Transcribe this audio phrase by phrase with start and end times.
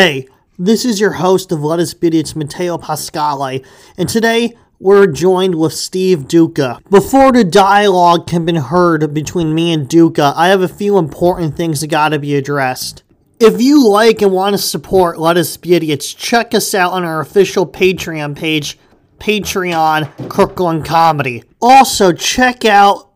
[0.00, 5.08] Hey, this is your host of Let Us Be It's Matteo Pascale, and today we're
[5.08, 6.78] joined with Steve Duca.
[6.88, 11.56] Before the dialogue can be heard between me and Duca, I have a few important
[11.56, 13.02] things that gotta be addressed.
[13.40, 17.02] If you like and want to support Let Us Be Idiots, check us out on
[17.02, 18.78] our official Patreon page,
[19.18, 21.42] Patreon Crooklyn Comedy.
[21.60, 23.10] Also, check out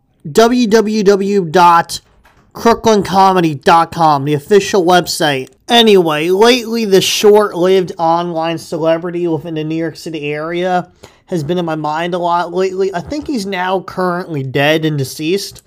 [2.52, 5.51] www.crooklynComedy.com, the official website.
[5.69, 10.93] Anyway, lately the short-lived online celebrity within the New York City area
[11.27, 12.95] has been in my mind a lot lately.
[12.95, 15.62] I think he's now currently dead and deceased,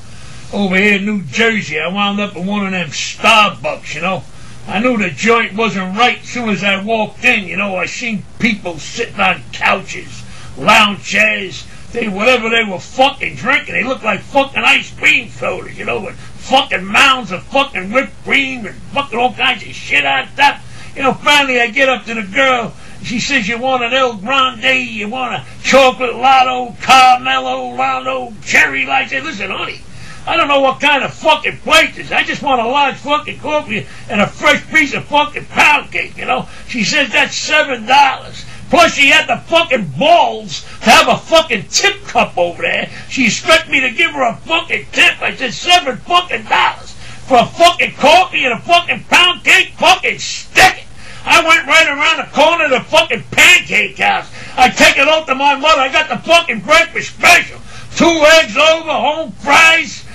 [0.53, 3.95] over here in New Jersey, I wound up in one of them Starbucks.
[3.95, 4.25] You know,
[4.67, 7.45] I knew the joint wasn't right as soon as I walked in.
[7.45, 10.25] You know, I seen people sitting on couches,
[10.57, 11.65] lounge chairs.
[11.93, 15.79] They whatever they were fucking drinking, they looked like fucking ice cream sodas.
[15.79, 20.05] You know, with fucking mounds of fucking whipped cream and fucking all kinds of shit
[20.05, 20.61] on top.
[20.97, 22.75] You know, finally I get up to the girl.
[23.03, 28.85] She says, you want an El Grande, you want a chocolate lotto, Carmelo, lotto, cherry
[29.07, 29.81] say, listen, honey,
[30.27, 32.13] I don't know what kind of fucking place this is.
[32.13, 36.19] I just want a large fucking coffee and a fresh piece of fucking pound cake,
[36.19, 36.47] you know.
[36.69, 38.45] She says that's seven dollars.
[38.69, 42.91] Plus she had the fucking balls to have a fucking tip cup over there.
[43.09, 45.23] She expect me to give her a fucking tip.
[45.23, 46.93] I said seven fucking dollars
[47.27, 49.73] for a fucking coffee and a fucking pound cake.
[49.79, 50.88] Fucking stick it.
[51.29, 54.33] I went right around the corner of the fucking pancake house.
[54.57, 55.83] I take it out to my mother.
[55.83, 57.61] I got the fucking breakfast special.
[57.97, 60.07] Two eggs over, home fries,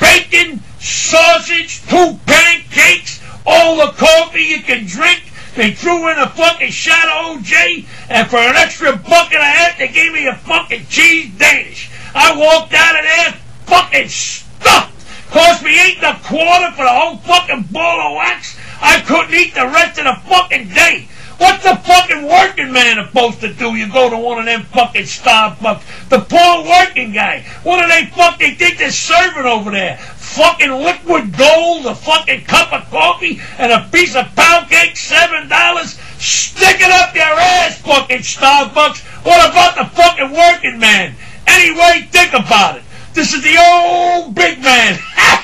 [0.00, 5.22] bacon, sausage, two pancakes, all the coffee you can drink.
[5.54, 9.44] They threw in a fucking shot of OJ, and for an extra buck and a
[9.44, 11.88] half, they gave me a fucking cheese Danish.
[12.14, 13.32] I walked out of there
[13.66, 15.30] fucking stuffed.
[15.30, 18.57] Cost me eight and a quarter for the whole fucking ball of wax.
[18.80, 21.08] I couldn't eat the rest of the fucking day.
[21.38, 23.76] What's the fucking working man supposed to do?
[23.76, 26.08] You go to one of them fucking Starbucks.
[26.08, 27.46] The poor working guy.
[27.62, 29.98] What do they fucking think they're serving over there?
[29.98, 35.48] Fucking liquid gold, a fucking cup of coffee, and a piece of pound cake, seven
[35.48, 35.98] dollars?
[36.18, 38.98] Stick it up your ass, fucking Starbucks.
[39.24, 41.14] What about the fucking working man?
[41.46, 42.82] Anyway, think about it.
[43.14, 44.98] This is the old big man.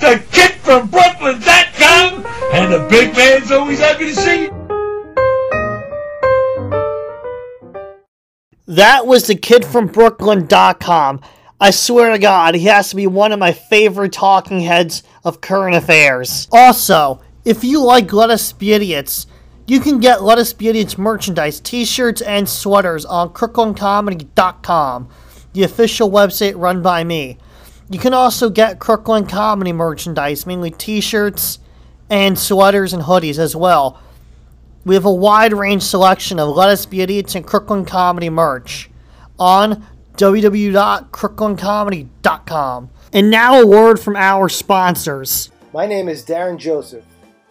[0.00, 4.50] www.thekidfrombrooklyn.com and the big man's always happy to see you.
[8.66, 11.20] That was the kid from Brooklyn.com.
[11.60, 15.40] I swear to God, he has to be one of my favorite talking heads of
[15.42, 16.48] current affairs.
[16.50, 19.26] Also, if you like Let Us Be Idiots,
[19.66, 25.08] you can get Let Us Be Idiots merchandise, t shirts, and sweaters on CrooklynComedy.com,
[25.52, 27.36] the official website run by me.
[27.90, 31.58] You can also get Crooklyn Comedy merchandise, mainly t shirts
[32.08, 34.00] and sweaters and hoodies as well.
[34.84, 38.88] We have a wide range selection of Let Us Be Idiots and Crooklyn Comedy merch
[39.40, 39.84] on
[40.16, 42.90] www.crooklynComedy.com.
[43.12, 45.50] And now a word from our sponsors.
[45.74, 47.04] My name is Darren Joseph.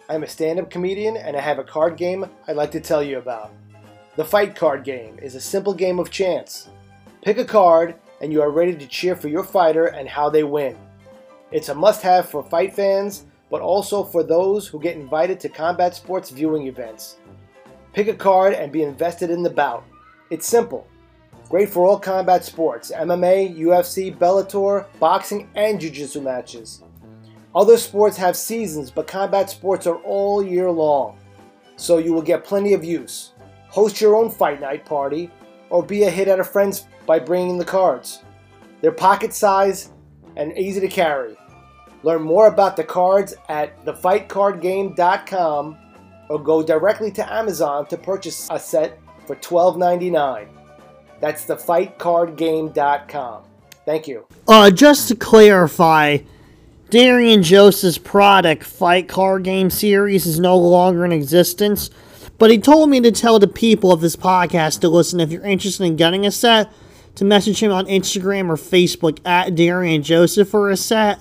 [0.08, 3.02] I'm a stand up comedian and I have a card game I'd like to tell
[3.02, 3.52] you about.
[4.16, 6.70] The Fight Card Game is a simple game of chance.
[7.22, 10.44] Pick a card and you are ready to cheer for your fighter and how they
[10.44, 10.76] win.
[11.50, 15.48] It's a must have for fight fans, but also for those who get invited to
[15.48, 17.16] combat sports viewing events.
[17.92, 19.84] Pick a card and be invested in the bout.
[20.30, 20.86] It's simple.
[21.48, 26.84] Great for all combat sports MMA, UFC, Bellator, boxing, and jiu jitsu matches.
[27.52, 31.18] Other sports have seasons, but combat sports are all year long,
[31.74, 33.32] so you will get plenty of use.
[33.68, 35.28] Host your own fight night party,
[35.68, 38.22] or be a hit at a friend's by bringing the cards.
[38.80, 39.90] They're pocket size
[40.36, 41.36] and easy to carry.
[42.04, 45.78] Learn more about the cards at thefightcardgame.com
[46.28, 50.46] or go directly to Amazon to purchase a set for $12.99.
[51.18, 53.42] That's thefightcardgame.com.
[53.84, 54.24] Thank you.
[54.46, 56.18] Uh, just to clarify,
[56.90, 61.90] Darian Joseph's product Fight Card Game series is no longer in existence,
[62.38, 65.44] but he told me to tell the people of this podcast to listen if you're
[65.44, 66.70] interested in getting a set,
[67.14, 71.20] to message him on Instagram or Facebook at Darian Joseph for a set.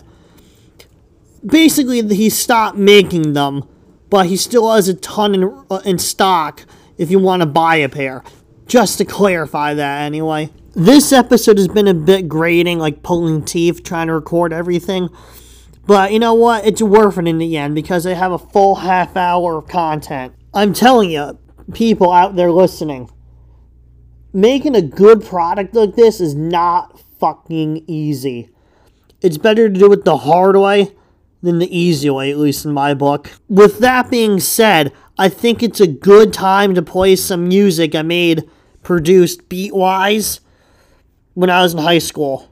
[1.45, 3.67] Basically, he stopped making them,
[4.09, 6.65] but he still has a ton in, uh, in stock
[6.97, 8.23] if you want to buy a pair.
[8.67, 10.51] Just to clarify that, anyway.
[10.75, 15.09] This episode has been a bit grating, like pulling teeth trying to record everything.
[15.87, 16.67] But you know what?
[16.67, 20.33] It's worth it in the end because I have a full half hour of content.
[20.53, 21.39] I'm telling you,
[21.73, 23.09] people out there listening,
[24.33, 28.49] making a good product like this is not fucking easy.
[29.21, 30.95] It's better to do it the hard way
[31.41, 33.31] than the easy way, at least in my book.
[33.47, 38.01] With that being said, I think it's a good time to play some music I
[38.01, 38.49] made,
[38.83, 40.41] produced beat wise,
[41.33, 42.48] when I was in high school.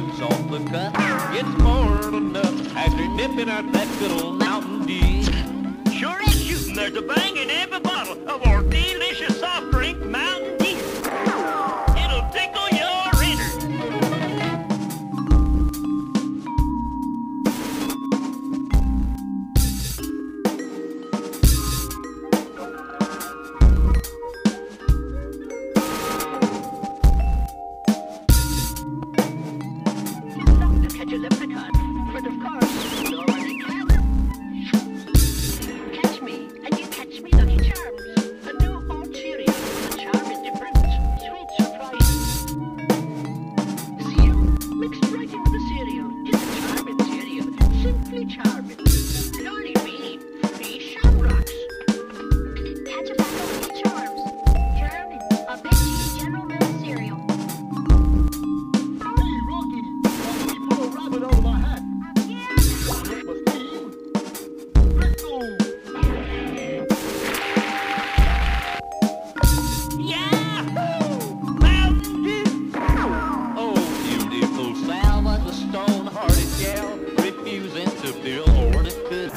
[0.00, 0.58] Off the
[1.32, 5.22] gets more than enough after nipping out that good old Mountain Dew.
[5.92, 6.74] Sure is shooting.
[6.74, 10.59] There's a bang in every bottle of our delicious soft drink, Mountain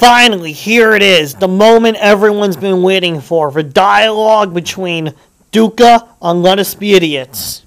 [0.03, 5.13] Finally, here it is, the moment everyone's been waiting for, the dialogue between
[5.51, 7.65] Duca on Let Us Be Idiots.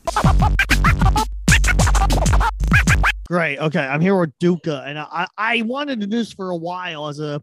[3.26, 6.56] Great, okay, I'm here with Duca, and I, I wanted to do this for a
[6.56, 7.42] while as a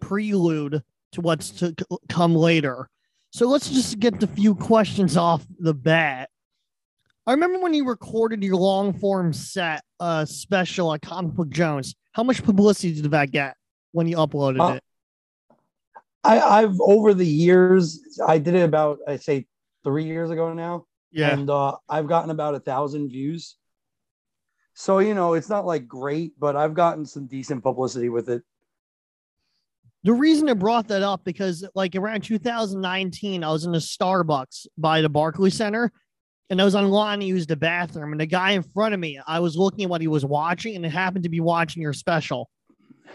[0.00, 0.82] prelude
[1.12, 1.74] to what's to
[2.08, 2.88] come later.
[3.32, 6.30] So let's just get the few questions off the bat.
[7.26, 11.94] I remember when you recorded your long form set uh, special at Comic Book Jones.
[12.12, 13.54] How much publicity did that get
[13.92, 14.82] when you uploaded Uh, it?
[16.22, 19.46] I, I've over the years, I did it about I say
[19.84, 21.30] three years ago now, Yeah.
[21.38, 23.56] and uh, I've gotten about a thousand views.
[24.74, 28.42] So you know, it's not like great, but I've gotten some decent publicity with it.
[30.04, 34.66] The reason I brought that up because like around 2019, I was in a Starbucks
[34.78, 35.92] by the Barclay Center
[36.48, 38.12] and I was online to use the bathroom.
[38.12, 40.74] And the guy in front of me, I was looking at what he was watching,
[40.74, 42.48] and it happened to be watching your special.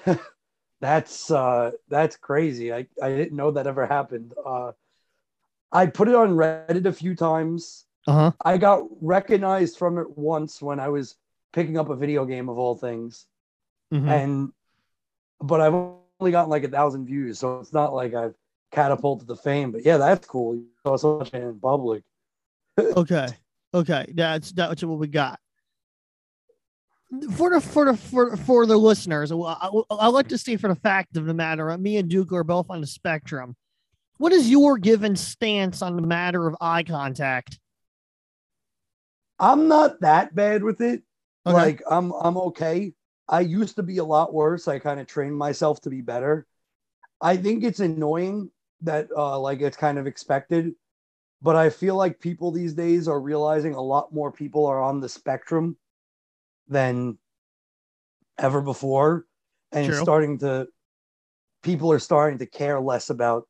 [0.82, 2.74] That's uh, that's crazy.
[2.74, 4.34] I, I didn't know that ever happened.
[4.46, 4.74] Uh,
[5.72, 7.86] I put it on Reddit a few times.
[8.08, 8.32] Uh huh.
[8.44, 11.16] I got recognized from it once when I was
[11.54, 13.26] picking up a video game of all things,
[13.92, 14.52] hmm and
[15.42, 18.36] but I've only gotten like a thousand views, so it's not like I've
[18.72, 19.72] catapulted to fame.
[19.72, 20.56] But yeah, that's cool.
[20.56, 22.04] You saw so much in public.
[22.98, 23.30] Okay.
[23.74, 24.12] Okay.
[24.14, 25.40] That's that's what we got.
[27.38, 30.76] For the for the for, for the listeners, I, I, like to say for the
[30.76, 33.56] fact of the matter, me and Duke are both on the spectrum.
[34.18, 37.60] What is your given stance on the matter of eye contact?
[39.38, 41.04] I'm not that bad with it.
[41.46, 41.54] Okay.
[41.56, 42.94] Like I'm I'm okay.
[43.28, 44.68] I used to be a lot worse.
[44.68, 46.48] I kind of trained myself to be better.
[47.22, 48.50] I think it's annoying
[48.82, 50.74] that uh like it's kind of expected,
[51.42, 55.02] but I feel like people these days are realizing a lot more people are on
[55.02, 55.78] the spectrum
[56.68, 57.18] than
[58.38, 59.26] ever before
[59.72, 60.02] and True.
[60.02, 60.68] starting to
[61.64, 63.48] people are starting to care less about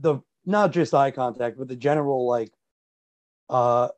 [0.00, 2.50] the not just eye contact but the general like
[3.50, 3.88] uh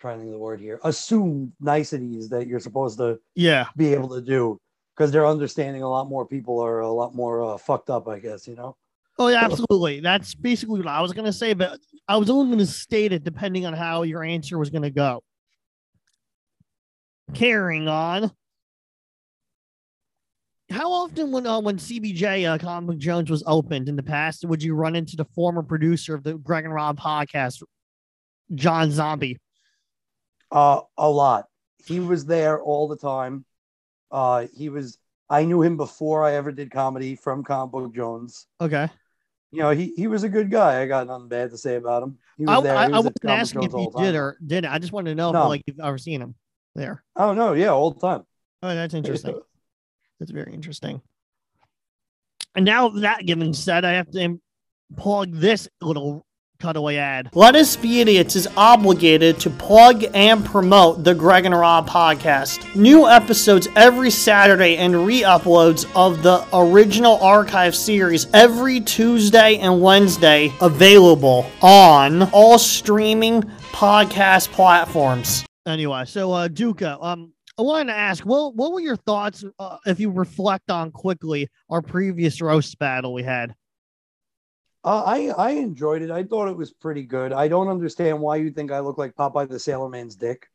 [0.00, 3.66] trying to think of the word here assumed niceties that you're supposed to Yeah.
[3.76, 4.58] be able to do
[4.96, 8.18] because they're understanding a lot more people are a lot more uh, fucked up i
[8.18, 8.76] guess you know
[9.18, 10.00] Oh, yeah, absolutely.
[10.00, 11.78] That's basically what I was going to say, but
[12.08, 14.90] I was only going to state it depending on how your answer was going to
[14.90, 15.22] go.
[17.34, 18.30] Carrying on.
[20.70, 24.44] How often, when uh, when CBJ uh, Comic Book Jones was opened in the past,
[24.44, 27.62] would you run into the former producer of the Greg and Rob podcast,
[28.54, 29.38] John Zombie?
[30.52, 31.46] uh a lot.
[31.84, 33.44] He was there all the time.
[34.10, 34.98] Uh he was
[35.30, 38.46] i knew him before i ever did comedy from comic book jones.
[38.60, 38.88] Okay,
[39.50, 40.82] you know he he was a good guy.
[40.82, 42.18] I got nothing bad to say about him.
[42.36, 42.74] He was I, there.
[42.74, 44.70] He I was at wasn't asking if Jones all you did or didn't.
[44.70, 46.34] I just wanted to know if like you've ever seen him
[46.74, 47.02] there.
[47.16, 48.24] oh no yeah old time
[48.62, 49.40] Oh, that's interesting.
[50.20, 51.02] That's very interesting.
[52.54, 54.40] And now that given said, I have to
[54.96, 56.24] plug this little
[56.60, 57.30] cutaway ad.
[57.34, 62.76] Let Us Be Idiots is obligated to plug and promote the Greg and Rob podcast.
[62.76, 69.82] New episodes every Saturday and re uploads of the original archive series every Tuesday and
[69.82, 75.44] Wednesday available on all streaming podcast platforms.
[75.66, 79.78] Anyway, so uh, Duca, um, I wanted to ask, what what were your thoughts uh,
[79.86, 83.54] if you reflect on quickly our previous roast battle we had?
[84.84, 88.36] uh, i i enjoyed it i thought it was pretty good i don't understand why
[88.36, 90.48] you think i look like popeye the sailor man's dick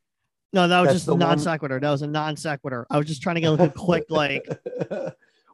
[0.53, 1.79] No, that was That's just a non sequitur.
[1.79, 2.87] That was a non sequitur.
[2.89, 4.45] I was just trying to get like a quick like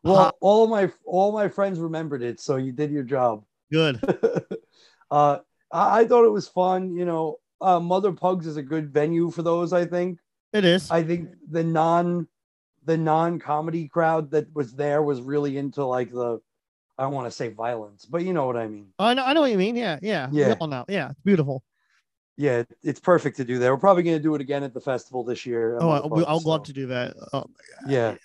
[0.03, 3.99] well all my all my friends remembered it so you did your job good.
[5.11, 5.39] uh,
[5.71, 6.95] I, I thought it was fun.
[6.95, 9.73] You know, uh, Mother Pugs is a good venue for those.
[9.73, 10.19] I think.
[10.51, 10.91] It is.
[10.91, 12.27] I think the non,
[12.85, 16.39] the non comedy crowd that was there was really into like the,
[16.97, 18.89] I don't want to say violence, but you know what I mean.
[18.99, 19.25] I know.
[19.25, 19.75] I know what you mean.
[19.75, 20.29] Yeah, yeah.
[20.31, 20.49] Yeah.
[20.49, 20.85] We all know.
[20.87, 21.63] Yeah, it's beautiful.
[22.37, 23.69] Yeah, it's perfect to do that.
[23.69, 25.77] We're probably going to do it again at the festival this year.
[25.79, 27.15] Oh, I, Mother Pugs, I'd love to do that.
[27.31, 27.45] Oh,
[27.87, 28.15] Yeah.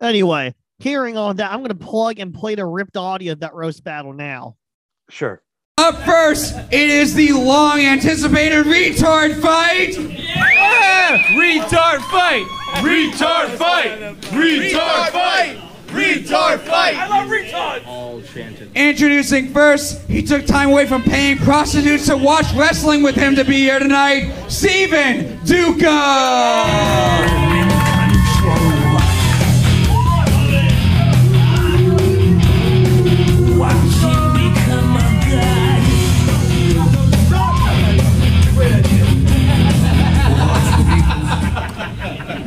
[0.00, 3.54] Anyway, hearing all that, I'm going to plug and play the ripped audio of that
[3.54, 4.56] roast battle now.
[5.08, 5.40] Sure.
[5.76, 9.94] Up first, it is the long anticipated retard fight.
[11.34, 12.46] Retard fight!
[12.76, 13.98] Retard fight!
[14.30, 15.58] Retard fight!
[15.88, 16.96] Retard fight!
[16.96, 18.72] I love retards!
[18.76, 23.44] Introducing first, he took time away from paying prostitutes to watch wrestling with him to
[23.44, 27.43] be here tonight, Steven Duca.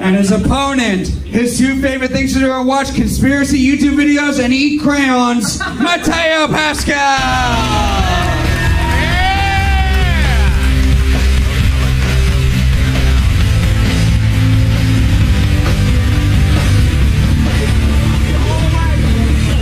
[0.08, 4.54] And his opponent, his two favorite things to do are watch conspiracy YouTube videos and
[4.54, 8.08] eat crayons, Matteo Pascale.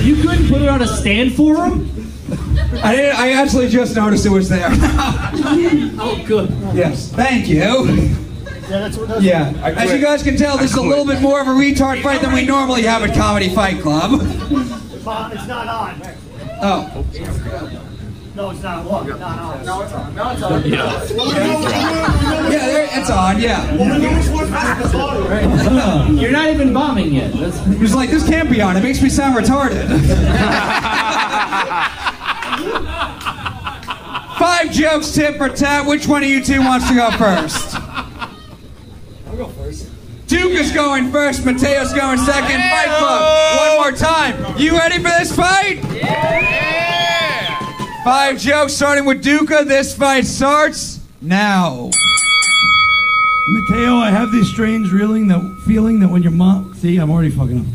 [0.04, 1.90] You couldn't put it on a stand for him?
[2.84, 4.70] I didn't, I actually just noticed it was there.
[5.98, 6.50] Oh, good.
[6.74, 8.16] yes, thank you.
[8.70, 9.08] Yeah, that's what.
[9.10, 11.52] That's Yeah, as you guys can tell, this is a little bit more of a
[11.52, 14.22] retard fight than we normally have at Comedy Fight Club.
[15.08, 16.02] It's not on.
[16.64, 17.06] Oh,
[18.36, 18.86] No, it's not.
[18.86, 19.64] Look, it's not on.
[19.66, 20.16] No, it's on.
[20.16, 20.66] No, it's on.
[20.68, 21.06] yeah,
[22.50, 23.40] there, it's on.
[23.40, 23.72] Yeah,
[26.12, 27.34] You're not even bombing yet.
[27.34, 28.76] That's, he was like, "This can't be on.
[28.78, 29.88] It makes me sound retarded."
[34.40, 35.86] Five jokes, tip for tap.
[35.88, 37.75] Which one of you two wants to go first?
[39.36, 39.92] I'll go first.
[40.28, 41.44] Duke is going first.
[41.44, 42.62] Matteo's going second.
[42.62, 43.58] Fight Club.
[43.58, 44.58] One more time.
[44.58, 45.84] You ready for this fight?
[45.94, 47.60] Yeah.
[48.06, 49.66] Five jokes starting with Duca.
[49.66, 51.90] This fight starts Now,
[53.50, 57.32] Matteo, I have this strange feeling that feeling that when your mom see, I'm already
[57.32, 57.66] fucking up.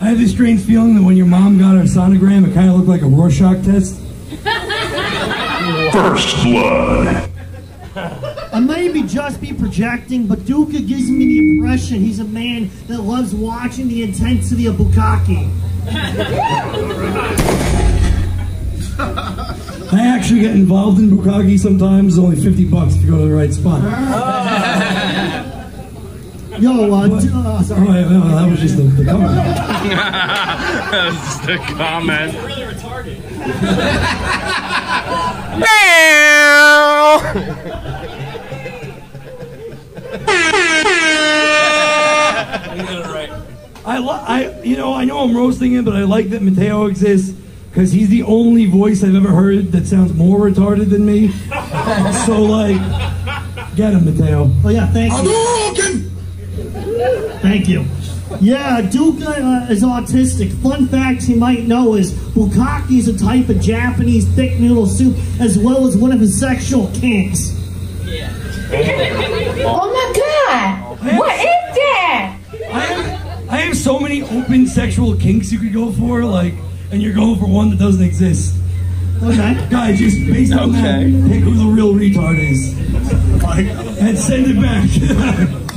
[0.00, 2.76] I have this strange feeling that when your mom got her sonogram, it kind of
[2.76, 3.98] looked like a Rorschach test.
[5.92, 7.28] First blood.
[8.52, 12.70] I may be just be projecting, but Duca gives me the impression he's a man
[12.86, 15.50] that loves watching the intensity of Bukkake.
[19.94, 22.16] I actually get involved in Bukkake sometimes.
[22.18, 23.82] It's only 50 bucks if you go to the right spot.
[26.60, 27.86] Yo, uh, d- uh Oh, sorry.
[27.86, 29.32] yeah, no, that was just the, the comment.
[30.92, 32.34] That's the comment.
[43.84, 46.86] I, li- I, you know, I know I'm roasting him, but I like that Matteo
[46.86, 47.36] exists
[47.70, 51.28] because he's the only voice I've ever heard that sounds more retarded than me.
[52.26, 52.76] so, like,
[53.76, 54.50] get him, Matteo.
[54.64, 56.10] Oh yeah, thank you.
[57.40, 57.84] Thank you.
[58.40, 60.52] Yeah, Duke uh, is autistic.
[60.62, 65.16] Fun facts you might know is bukkake is a type of Japanese thick noodle soup,
[65.40, 67.58] as well as one of his sexual kinks.
[69.64, 71.18] Oh my god!
[71.18, 72.38] What is that?
[72.72, 76.54] I have, I have so many open sexual kinks you could go for, like,
[76.90, 78.56] and you're going for one that doesn't exist.
[79.22, 79.66] Okay.
[79.70, 82.74] Guys, just based on that, pick who the real retard is.
[83.42, 83.66] Like,
[84.00, 84.88] and send it back.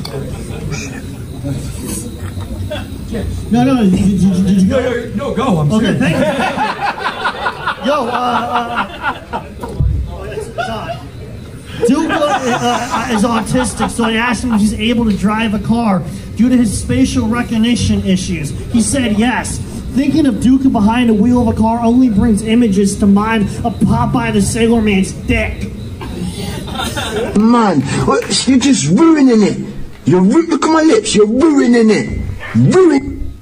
[3.50, 4.90] No, no, did, did, did, did you no, go?
[4.92, 5.58] no, no, go.
[5.60, 6.00] I'm Okay, serious.
[6.00, 6.22] thank you.
[7.86, 9.45] Yo, uh, uh, that's Todd.
[11.88, 16.04] Duca uh, is autistic, so I asked him if he's able to drive a car
[16.36, 18.52] due to his spatial recognition issues.
[18.72, 19.60] He said yes.
[19.96, 23.76] Thinking of Duca behind the wheel of a car only brings images to mind of
[23.80, 25.72] Popeye the Sailor Man's dick.
[27.38, 27.82] Man,
[28.46, 29.74] you're just ruining it.
[30.06, 31.16] You're ru- look at my lips.
[31.16, 32.22] You're ruining it.
[32.56, 33.38] Ruin.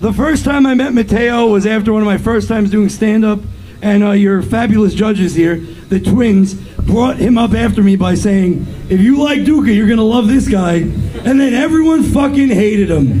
[0.00, 3.24] The first time I met Matteo was after one of my first times doing stand
[3.24, 3.40] up,
[3.80, 6.54] and uh, your fabulous judges here, the twins,
[6.86, 10.48] brought him up after me by saying, If you like Duca, you're gonna love this
[10.48, 10.76] guy.
[10.76, 13.20] And then everyone fucking hated him.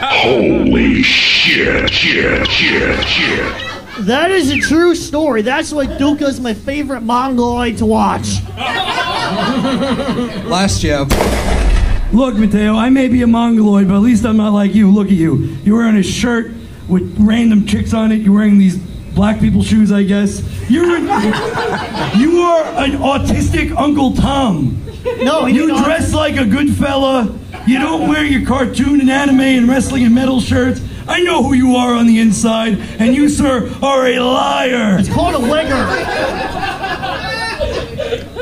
[0.00, 3.54] Holy shit, shit, shit, shit.
[4.00, 5.42] That is a true story.
[5.42, 8.42] That's why Duca is my favorite mongoloid to watch.
[10.46, 11.10] Last joke.
[12.12, 14.90] Look, Matteo, I may be a mongoloid, but at least I'm not like you.
[14.90, 15.56] Look at you.
[15.62, 16.52] You're wearing a shirt
[16.88, 18.20] with random chicks on it.
[18.22, 18.78] You're wearing these
[19.18, 20.44] black people shoes, I guess.
[20.70, 21.02] You're an,
[22.20, 24.80] you are an autistic Uncle Tom.
[25.22, 27.36] No, you dress like a good fella.
[27.66, 30.80] You don't wear your cartoon and anime and wrestling and metal shirts.
[31.08, 34.98] I know who you are on the inside, and you, sir, are a liar.
[35.00, 35.84] It's called a wigger.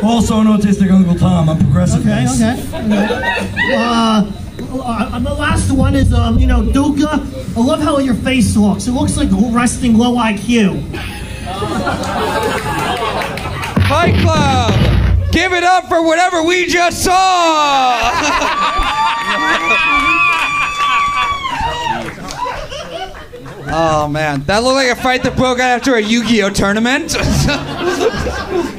[0.02, 1.48] Also, an autistic Uncle Tom.
[1.48, 2.00] I'm progressive.
[2.00, 2.42] Okay, guys.
[2.42, 2.60] okay.
[2.84, 3.74] okay.
[3.74, 4.30] Uh,
[4.82, 7.08] uh, the last one is, um, you know, Duca.
[7.56, 8.86] I love how your face looks.
[8.86, 10.82] It looks like resting low IQ.
[13.88, 15.32] Fight Club!
[15.32, 18.12] Give it up for whatever we just saw!
[23.68, 27.16] Oh man, that looked like a fight that broke out after a Yu-Gi-Oh tournament.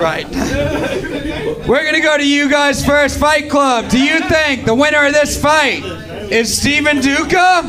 [0.00, 0.28] right.
[1.68, 3.18] We're gonna go to you guys first.
[3.18, 3.88] Fight Club.
[3.90, 5.84] Do you think the winner of this fight
[6.32, 7.62] is Steven Duca?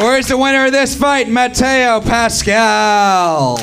[0.00, 3.58] Or is the winner of this fight Matteo Pascale?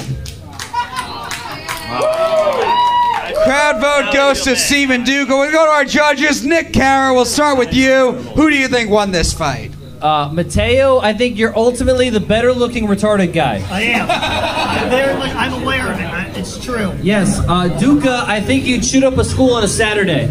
[3.43, 5.35] Crowd vote goes to Steven Duca.
[5.35, 6.45] We'll go to our judges.
[6.45, 8.11] Nick Carroll, we'll start with you.
[8.11, 9.71] Who do you think won this fight?
[10.01, 13.57] Uh, Matteo, I think you're ultimately the better looking retarded guy.
[13.69, 14.07] I am.
[14.09, 16.05] I'm, very, much- I'm aware of it.
[16.05, 16.93] I- It's true.
[17.01, 20.27] Yes, uh, Duca, I think you'd shoot up a school on a Saturday.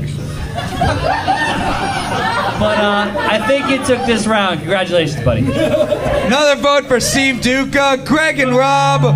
[2.58, 4.60] But uh, I think you took this round.
[4.60, 5.42] Congratulations, buddy.
[5.42, 8.02] Another vote for Steve Duca.
[8.06, 9.14] Greg and Rob,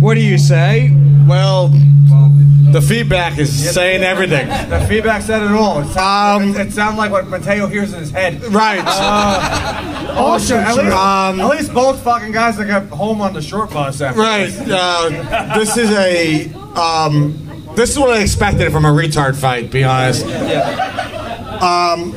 [0.00, 0.90] what do you say?
[1.26, 1.68] Well,
[2.72, 4.48] the feedback is saying everything.
[4.48, 5.80] The feedback said it all.
[5.80, 8.42] It, sound, it, it sounded like what Matteo hears in his head.
[8.44, 8.82] Right.
[8.84, 13.40] Uh, Also at, least, Um, at least both fucking guys that got home on the
[13.42, 14.46] short bus after Right.
[14.50, 14.68] this.
[14.70, 16.52] Uh, this is a.
[16.78, 19.70] Um, this is what I expected from a retard fight.
[19.70, 20.24] Be honest.
[21.60, 22.14] Um,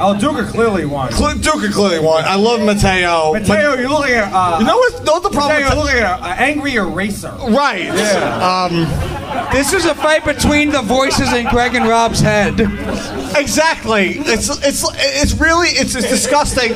[0.00, 1.10] oh, Duca clearly won.
[1.12, 2.24] Cl- Duca clearly won.
[2.24, 3.32] I love Matteo.
[3.32, 4.32] Matteo, you're looking at.
[4.32, 5.04] Uh, You know what?
[5.04, 5.60] Know what the problem?
[5.62, 7.32] Matteo, you're looking at an angry eraser.
[7.48, 7.84] Right.
[7.84, 8.68] Yeah.
[8.70, 8.86] Um,
[9.52, 12.60] This is a fight between the voices in Greg and Rob's head.
[13.36, 14.10] Exactly.
[14.18, 16.72] It's it's it's really it's, it's disgusting.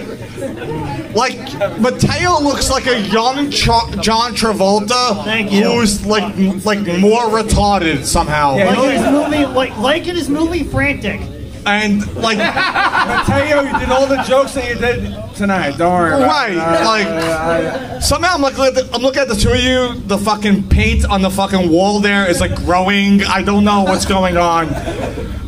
[1.14, 1.37] like
[1.81, 5.25] Matteo looks like a young Cho- John Travolta.
[5.25, 5.64] Thank you.
[5.64, 8.57] Who's like like more retarded somehow.
[8.57, 11.21] like in his movie, like like in his movie Frantic.
[11.66, 15.76] And like Matteo, you did all the jokes that you did tonight.
[15.76, 16.12] Don't worry.
[16.14, 17.12] about Right, it.
[17.12, 19.94] Uh, like somehow I'm looking at the, I'm looking at the two of you.
[20.07, 23.24] The fucking paint on the fucking wall there is like growing.
[23.24, 24.68] I don't know what's going on.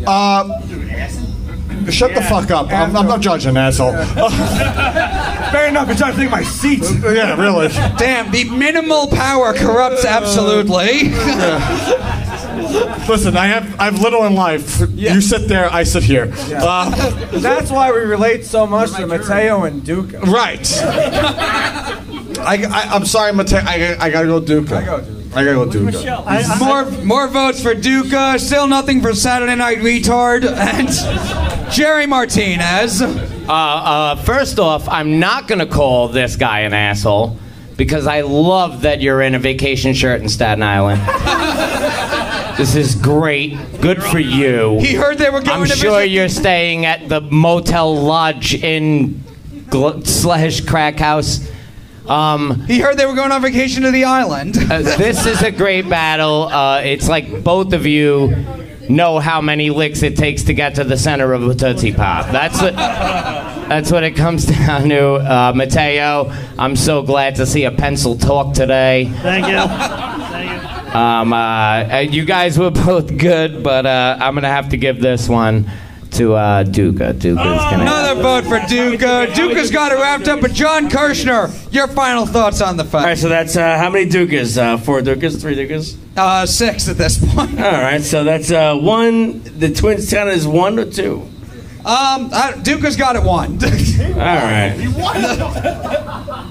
[0.07, 0.61] Uh,
[1.91, 2.73] shut the fuck up.
[2.73, 3.93] I'm, I'm not judging, asshole.
[5.53, 5.87] Fair enough.
[5.89, 6.83] You're trying to take my seat.
[7.03, 7.69] yeah, really.
[7.97, 11.11] Damn, the minimal power corrupts absolutely.
[13.09, 14.81] Listen, I have I have little in life.
[14.95, 16.33] You sit there, I sit here.
[16.55, 16.91] Uh,
[17.39, 20.13] That's why we relate so much to Matteo and Duke.
[20.25, 20.67] right.
[22.41, 23.59] I, I I'm sorry, Matteo.
[23.61, 24.71] I, I gotta go Duke.
[24.73, 25.35] I gotta go Duke.
[25.35, 26.59] I gotta go Duke.
[26.61, 28.39] more more votes for Duca.
[28.39, 33.03] Still nothing for Saturday Night Retard and Jerry Martinez.
[33.03, 37.37] Uh, uh, first off, I'm not gonna call this guy an asshole
[37.77, 41.01] because I love that you're in a vacation shirt in Staten Island.
[42.59, 43.57] this is great.
[43.81, 44.79] Good for you.
[44.81, 48.55] He heard they were going I'm to sure visit- you're staying at the Motel Lodge
[48.55, 49.23] in
[49.71, 51.49] gl- slash crack house.
[52.07, 54.57] Um, He heard they were going on vacation to the island.
[54.59, 56.45] uh, this is a great battle.
[56.45, 58.35] Uh, it's like both of you
[58.89, 62.31] know how many licks it takes to get to the center of a Tootsie Pop.
[62.33, 65.15] That's what, that's what it comes down to.
[65.17, 69.13] Uh, Matteo, I'm so glad to see a pencil talk today.
[69.21, 70.08] Thank you.
[70.89, 71.01] Thank you.
[71.01, 74.77] Um, uh, uh, you guys were both good, but uh, I'm going to have to
[74.77, 75.71] give this one
[76.13, 77.13] to uh, Duca.
[77.13, 77.83] Duca's going to.
[77.83, 79.31] Another vote for Duca.
[79.35, 80.41] Duca's got it wrapped up.
[80.41, 83.01] But John Kirshner, your final thoughts on the fight?
[83.01, 84.57] All right, so that's uh, how many Dukas?
[84.57, 85.97] Uh, four Dukas, three Dukas.
[86.17, 87.61] Uh, six at this point.
[87.61, 89.43] All right, so that's uh, one.
[89.43, 91.29] The Twins count as one or two.
[91.85, 93.53] Um, uh, Duca's got it one.
[93.63, 94.75] All right.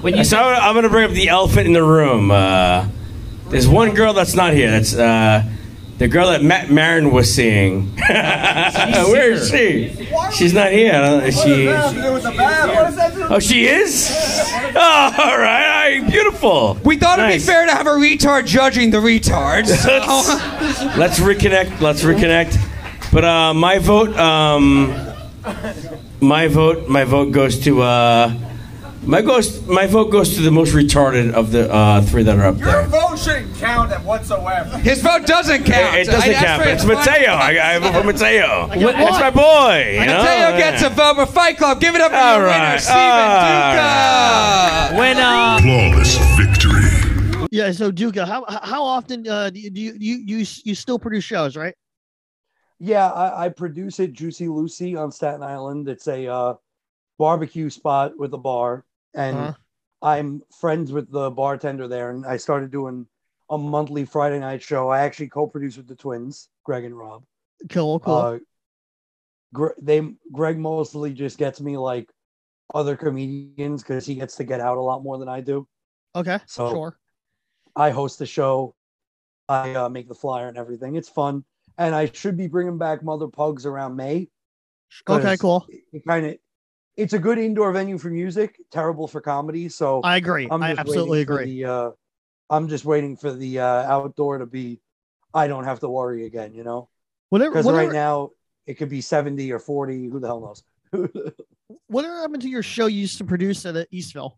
[0.00, 2.30] When you So I'm going to bring up the elephant in the room.
[2.30, 2.88] Uh,
[3.50, 4.70] there's one girl that's not here.
[4.70, 5.42] That's uh,
[5.98, 7.86] the girl that Matt Marin was seeing.
[7.96, 10.06] Where is she?
[10.32, 10.94] She's not here.
[10.94, 11.68] I don't, is she?
[13.30, 14.10] Oh, she is.
[14.74, 15.96] Oh, all right.
[15.98, 16.10] All right.
[16.10, 16.78] Beautiful.
[16.84, 17.42] we thought it'd Nice.
[17.46, 19.68] be fair to have a retard judging the retards.
[19.86, 21.80] let's, let's reconnect.
[21.80, 22.56] Let's reconnect.
[23.12, 24.94] But uh, my vote, um,
[26.20, 28.34] my vote, my vote goes to uh,
[29.02, 32.44] my goes my vote goes to the most retarded of the uh, three that are
[32.46, 32.82] up Your there.
[32.86, 34.76] vote shouldn't count at whatsoever.
[34.78, 35.94] His vote doesn't count.
[35.96, 36.62] It, it doesn't I count.
[36.66, 37.30] It's his Matteo.
[37.32, 37.74] I.
[37.74, 38.66] I vote for Matteo.
[38.68, 39.92] What- That's my boy.
[40.00, 40.22] You know?
[40.22, 41.80] Matteo gets a vote for Fight Club.
[41.80, 42.80] Give it up for All your winner, right.
[42.80, 42.98] Steven
[44.92, 44.98] Duca.
[44.98, 45.58] Winner.
[45.62, 46.88] Flawless victory.
[47.50, 47.72] Yeah.
[47.72, 51.24] So Duca, how how often uh, do you do you, you you you still produce
[51.24, 51.74] shows, right?
[52.80, 55.88] Yeah, I, I produce it Juicy Lucy on Staten Island.
[55.88, 56.54] It's a uh,
[57.18, 58.84] barbecue spot with a bar,
[59.18, 59.52] and Uh-huh.
[60.00, 62.10] I'm friends with the bartender there.
[62.10, 63.06] And I started doing
[63.50, 64.88] a monthly Friday night show.
[64.88, 67.24] I actually co-produce with the twins, Greg and Rob.
[67.68, 68.14] Cool, cool.
[68.14, 68.38] Uh,
[69.52, 70.02] Gre- they
[70.32, 72.08] Greg mostly just gets me like
[72.74, 75.66] other comedians because he gets to get out a lot more than I do.
[76.14, 76.38] okay.
[76.46, 76.98] so- sure.
[77.76, 78.74] I host the show.
[79.48, 80.96] I uh, make the flyer and everything.
[80.96, 81.44] It's fun,
[81.78, 84.28] and I should be bringing back Mother Pugs around May.
[85.08, 85.64] Okay, Cool.
[85.92, 86.36] It, kind of,
[86.98, 88.58] it's a good indoor venue for music.
[88.72, 89.68] Terrible for comedy.
[89.68, 90.48] So I agree.
[90.50, 91.62] I'm I absolutely agree.
[91.62, 91.90] The, uh,
[92.50, 94.80] I'm just waiting for the uh, outdoor to be.
[95.32, 96.54] I don't have to worry again.
[96.54, 96.88] You know,
[97.28, 97.52] Whatever.
[97.52, 98.30] because right now
[98.66, 100.08] it could be 70 or 40.
[100.08, 100.62] Who the hell knows?
[101.86, 104.32] Whatever happened to your show you used to produce at uh, Eastville?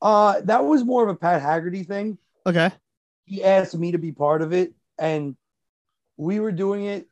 [0.00, 2.16] Uh, that was more of a Pat Haggerty thing.
[2.46, 2.70] Okay.
[3.24, 5.36] He asked me to be part of it, and
[6.16, 7.08] we were doing it.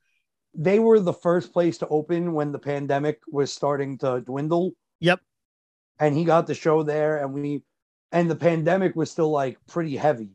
[0.58, 4.72] They were the first place to open when the pandemic was starting to dwindle.
[5.00, 5.20] Yep.
[5.98, 7.62] And he got the show there, and we,
[8.12, 10.30] and the pandemic was still like pretty heavy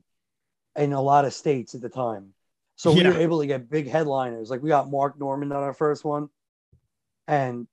[0.76, 2.34] in a lot of states at the time.
[2.76, 3.10] So we Yeah.
[3.10, 4.50] were able to get big headliners.
[4.50, 6.30] Like we got Mark Normand on our first one,
[7.28, 7.68] and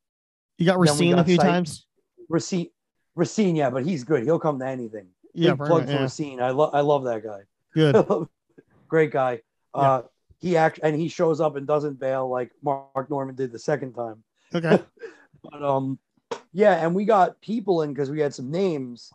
[0.58, 1.86] You got we Racine a few times.
[2.28, 2.68] Racine,
[3.14, 4.22] Racine, yeah, but he's good.
[4.22, 5.08] He'll come to anything.
[5.34, 6.02] Yeah, Big plug right, for yeah.
[6.02, 6.40] Racine.
[6.40, 7.40] I love I love that guy.
[7.74, 8.26] Good.
[8.88, 9.40] Great guy.
[9.72, 10.02] Uh
[10.38, 13.94] he act and he shows up and doesn't bail like Mark Normand did the second
[13.94, 14.22] time.
[14.54, 14.82] Okay.
[15.40, 16.00] But um
[16.52, 19.12] yeah, and we got people in because we had some names,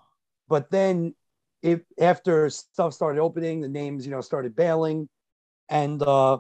[0.48, 1.14] but then
[1.62, 5.10] if after stuff started opening, the names, you know, started bailing,
[5.68, 6.38] and uh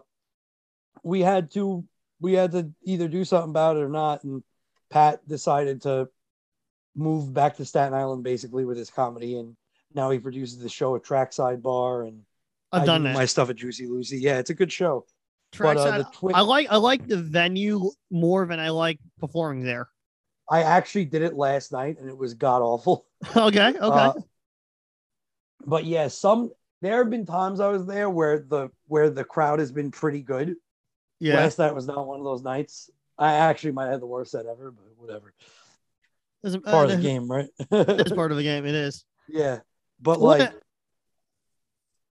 [1.03, 1.83] we had to
[2.21, 4.23] we had to either do something about it or not.
[4.23, 4.41] And
[4.89, 6.07] Pat decided to
[6.95, 9.57] move back to Staten Island basically with his comedy, and
[9.93, 12.21] now he produces the show at Trackside Bar, and
[12.73, 13.13] I've I done do that.
[13.13, 14.19] my stuff at Juicy Lucy.
[14.19, 15.05] Yeah, it's a good show.
[15.57, 19.87] But, uh, Twin- I like I like the venue more than I like performing there.
[20.49, 23.05] I actually did it last night, and it was god awful.
[23.35, 23.77] Okay, okay.
[23.79, 24.13] Uh,
[25.65, 29.59] but yeah, some there have been times I was there where the where the crowd
[29.59, 30.55] has been pretty good.
[31.19, 31.35] Yeah.
[31.35, 32.89] Last night was not one of those nights.
[33.17, 35.33] I actually might have the worst set ever, but whatever.
[36.43, 37.47] Doesn't- Part uh, of the game, right?
[37.71, 38.65] it's part of the game.
[38.65, 39.05] It is.
[39.29, 39.59] yeah,
[40.01, 40.51] but like,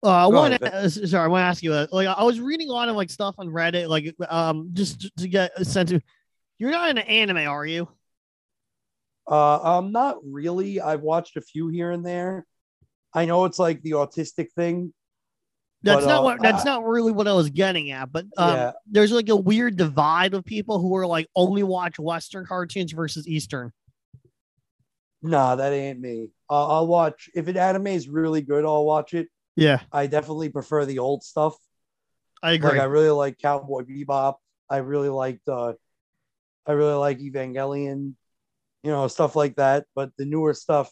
[0.05, 1.73] Uh, I want to sorry, I want to ask you.
[1.73, 5.17] Uh, like, I was reading a lot of like stuff on Reddit, like um, just
[5.19, 6.03] to get a sense of.
[6.59, 7.89] You're not into anime, are you?
[9.29, 10.81] uh, um, not really.
[10.81, 12.47] I've watched a few here and there.
[13.15, 14.93] I know it's like the autistic thing.
[15.85, 16.43] That's but, not uh, what.
[16.43, 18.11] That's I- not really what I was getting at.
[18.11, 18.73] But um, Yeah.
[18.91, 23.29] there's like a weird divide of people who are like only watch Western cartoons versus
[23.29, 23.73] Eastern.
[25.23, 26.31] Nah, that ain't me.
[26.51, 28.65] Uh, I'll watch if it anime is really good.
[28.65, 29.29] I'll watch it.
[29.57, 31.55] Yeah, I definitely prefer the old stuff.
[32.43, 32.71] I agree.
[32.71, 34.37] Like I really like Cowboy Bebop.
[34.69, 35.75] I really liked uh
[36.67, 38.15] I really like Evangelion,
[38.83, 39.87] you know, stuff like that.
[39.95, 40.91] But the newer stuff,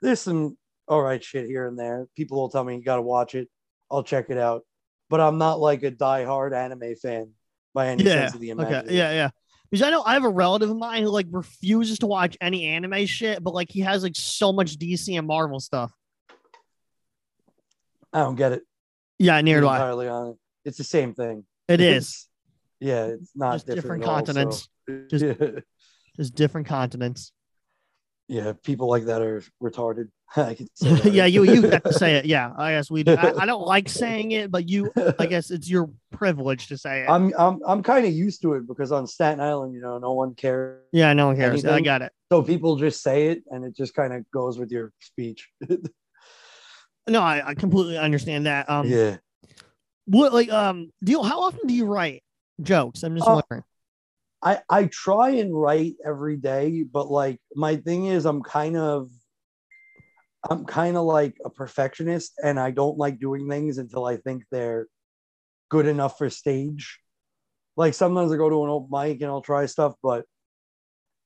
[0.00, 0.56] there's some
[0.88, 2.06] all right shit here and there.
[2.16, 3.48] People will tell me you gotta watch it.
[3.90, 4.62] I'll check it out.
[5.08, 7.32] But I'm not like a diehard anime fan
[7.74, 8.12] by any yeah.
[8.12, 8.62] sense of the Okay.
[8.62, 8.96] imagination.
[8.96, 9.12] Yeah.
[9.12, 9.30] Yeah.
[9.70, 12.66] Because I know I have a relative of mine who like refuses to watch any
[12.66, 15.92] anime shit, but like he has like so much DC and Marvel stuff.
[18.16, 18.62] I don't get it.
[19.18, 20.40] Yeah, near to do entirely honest.
[20.64, 21.44] It's the same thing.
[21.68, 22.28] It's-
[22.78, 24.68] Yeah, it's not Just different different, at all, so- continents.
[25.10, 25.64] Just,
[26.18, 27.32] just different continents.
[28.28, 30.08] yeah, people like that are retarded.
[30.36, 31.12] I can say that.
[31.12, 32.26] yeah, you you have to say it.
[32.26, 33.02] Yeah, I guess we.
[33.02, 33.14] Do.
[33.14, 34.92] I, I don't like saying it, but you.
[35.18, 37.06] I guess it's your privilege to say it.
[37.08, 40.12] I'm I'm I'm kind of used to it because on Staten Island, you know, no
[40.12, 40.82] one cares.
[40.92, 41.64] yeah, no one cares.
[41.64, 42.12] I got it.
[42.30, 45.48] So people just say it, and it just kind of goes with your speech.
[47.08, 48.68] No, I, I completely understand that.
[48.68, 49.16] Um, yeah.
[50.06, 51.22] What like um deal?
[51.22, 52.22] how often do you write
[52.62, 53.02] jokes?
[53.02, 53.64] I'm just Uh, wondering.
[54.42, 59.10] I I try and write every day, but like my thing is, I'm kind of
[60.48, 64.44] I'm kind of like a perfectionist, and I don't like doing things until I think
[64.50, 64.86] they're
[65.68, 67.00] good enough for stage.
[67.76, 70.24] Like sometimes I go to an open mic and I'll try stuff, but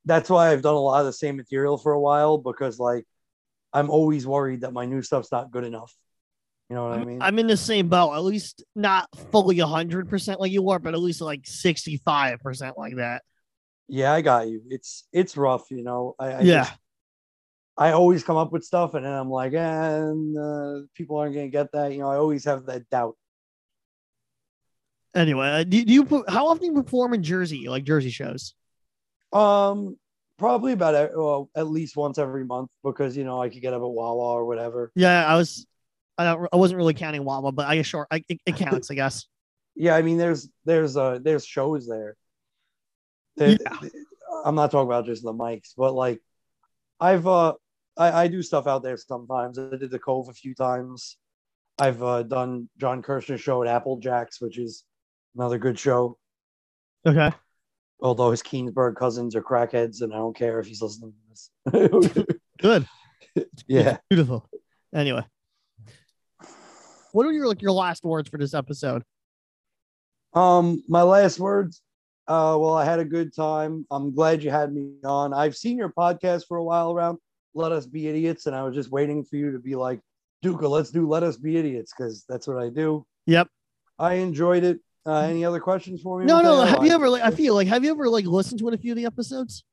[0.06, 3.04] that's why I've done a lot of the same material for a while because like
[3.72, 5.94] I'm always worried that my new stuff's not good enough.
[6.68, 7.20] You know what I mean?
[7.20, 8.14] I'm in the same boat.
[8.14, 12.40] At least not fully hundred percent like you are, but at least like sixty five
[12.40, 13.22] percent like that.
[13.88, 14.62] Yeah, I got you.
[14.70, 16.14] It's it's rough, you know.
[16.18, 16.64] I, I Yeah.
[16.64, 16.76] just-
[17.76, 19.58] I always come up with stuff, and then I'm like, eh,
[19.96, 21.92] and uh, people aren't gonna get that.
[21.92, 23.16] You know, I always have that doubt.
[25.14, 28.54] Anyway, uh, do, do you how often do you perform in Jersey, like Jersey shows?
[29.32, 29.96] Um,
[30.40, 33.82] probably about well, at least once every month because you know I could get up
[33.82, 34.90] at Wawa or whatever.
[34.96, 35.66] Yeah, I was.
[36.18, 36.48] I don't.
[36.52, 38.08] I wasn't really counting Wawa, but I guess sure.
[38.10, 39.26] I, it, it counts, I guess.
[39.76, 42.16] Yeah, I mean, there's there's uh there's shows there.
[43.36, 43.56] There-
[44.44, 46.20] I'm not talking about just the mics, but like
[46.98, 47.54] I've uh
[47.96, 49.58] I, I do stuff out there sometimes.
[49.58, 51.16] I did the Cove a few times.
[51.78, 54.84] I've uh, done John Kirshner's show at Apple Jacks, which is
[55.36, 56.18] another good show.
[57.06, 57.30] Okay.
[58.02, 62.26] Although his Keansburg cousins are crackheads, and I don't care if he's listening to this.
[62.60, 62.86] Good.
[63.66, 63.98] yeah.
[64.08, 64.48] Beautiful.
[64.94, 65.24] Anyway,
[67.12, 69.02] what are your like your last words for this episode?
[70.32, 71.82] Um, my last words.
[72.26, 73.86] Uh, well, I had a good time.
[73.90, 75.34] I'm glad you had me on.
[75.34, 77.18] I've seen your podcast for a while around.
[77.54, 80.00] Let us be idiots, and I was just waiting for you to be like,
[80.42, 83.04] Duca, let's do Let Us Be Idiots because that's what I do.
[83.26, 83.48] Yep.
[83.98, 84.80] I enjoyed it.
[85.06, 86.26] Uh, any other questions for me?
[86.26, 86.62] No, no.
[86.62, 87.22] Have you ever like?
[87.22, 89.64] I feel like have you ever like listened to a few of the episodes?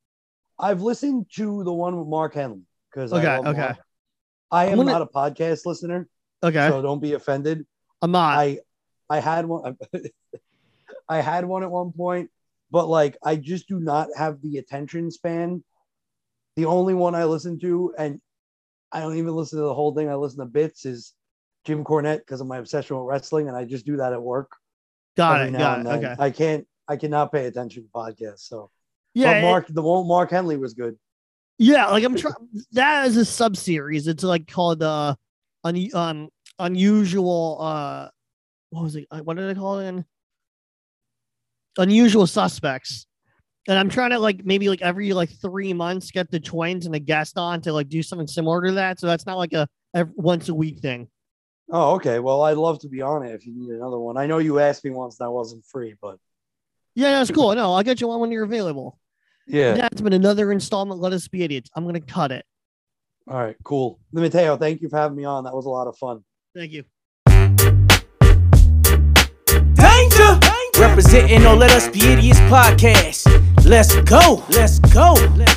[0.60, 2.62] I've listened to the one with Mark Henley
[2.92, 3.52] because Okay, I okay.
[3.60, 3.78] Mark.
[4.50, 6.08] I am gonna- not a podcast listener.
[6.42, 6.70] Okay.
[6.70, 7.66] So don't be offended.
[8.02, 8.38] I'm not.
[8.38, 8.60] I
[9.10, 9.78] I had one.
[11.10, 12.30] I had one at one point,
[12.72, 15.63] but like I just do not have the attention span.
[16.56, 18.20] The only one I listen to, and
[18.92, 20.10] I don't even listen to the whole thing.
[20.10, 20.86] I listen to bits.
[20.86, 21.13] Is
[21.66, 24.52] Jim Cornette because of my obsession with wrestling, and I just do that at work.
[25.18, 26.16] Got it, got it, okay.
[26.20, 26.68] I can't.
[26.88, 28.48] I cannot pay attention to podcasts.
[28.48, 28.70] So
[29.14, 30.98] Yeah, but it- Mark the one Mark Henley was good.
[31.58, 32.36] Yeah, like I'm trying.
[32.74, 34.08] that is a sub series.
[34.08, 35.16] It's like called uh,
[35.64, 37.58] un- um, unusual.
[37.60, 38.10] Uh,
[38.70, 39.08] what was it?
[39.10, 39.90] Uh, What did I call it?
[39.90, 40.06] Again?
[41.78, 43.06] Unusual suspects.
[43.68, 46.96] And I'm trying to like maybe like every like three months get the twins and
[46.96, 49.00] a guest on to like do something similar to that.
[49.00, 51.10] So that's not like a ev- once a week thing.
[51.70, 52.20] Oh, okay.
[52.20, 54.16] Well, I'd love to be on it if you need another one.
[54.18, 56.18] I know you asked me once and I wasn't free, but
[56.96, 57.54] Yeah, that's cool.
[57.56, 58.98] No, I'll get you one when you're available.
[59.48, 59.74] yeah.
[59.74, 61.02] That's been another installment.
[61.02, 61.70] Let us be idiots.
[61.76, 62.46] I'm gonna cut it.
[63.30, 64.00] All right, cool.
[64.14, 65.44] Matteo, thank you for having me on.
[65.44, 66.24] That was a lot of fun.
[66.56, 66.86] Thank you.
[69.76, 70.40] Danger!
[70.80, 73.26] Representing on Let Us Be Idiots podcast.
[73.66, 74.44] Let's go.
[74.50, 75.14] Let's go.
[75.36, 75.57] Let's.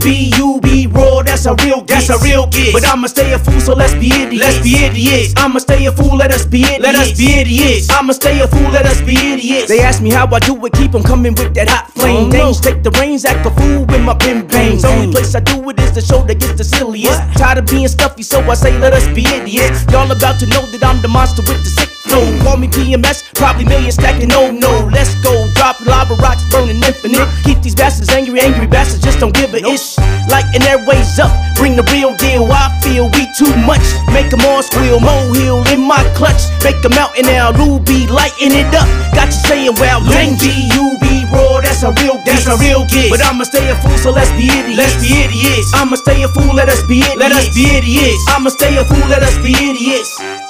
[0.00, 2.72] be, you be raw, that's a real That's a real gig.
[2.72, 4.44] But I'ma stay a fool, so let's be idiots.
[4.44, 5.34] Let's be idiots.
[5.36, 6.82] I'ma stay a fool, let us be idiots.
[6.82, 7.90] Let us be idiots.
[7.90, 9.68] I'ma stay a fool, let us be idiots.
[9.68, 12.30] They ask me how I do it, keep 'em coming with that hot oh, flame.
[12.30, 14.84] Names take the reins, act a fool with my pen pains.
[14.84, 17.20] Only place I do it is the show that gets the silliest.
[17.36, 19.84] Tired of being stuffy, so I say let us be idiots.
[19.92, 23.64] Y'all about to know that I'm the monster with the sick Call me PMS, probably
[23.64, 24.28] million stacking.
[24.28, 25.30] No, no, let's go.
[25.54, 27.28] Drop lava rocks, burning infinite.
[27.44, 29.96] Keep these bastards angry, angry bastards just don't give a ish.
[30.26, 32.50] Lighting their ways up, bring the real deal.
[32.50, 33.84] I feel we too much.
[34.10, 36.42] Make 'em all squeal, molehill in my clutch.
[36.64, 38.88] Make a mountain now, Ruby lighting it up.
[39.14, 43.10] Got you saying, well, Luby, you be raw, that's a real That's a real gig.
[43.10, 44.78] But I'ma stay a fool, so let's be idiots.
[44.78, 45.70] Let's be idiots.
[45.74, 47.16] I'ma stay a fool, let us be idiots.
[47.16, 48.24] Let us be idiots.
[48.28, 50.49] I'ma stay a fool, let us be idiots.